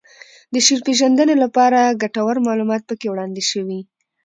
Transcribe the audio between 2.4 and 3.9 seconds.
معلومات پکې وړاندې شوي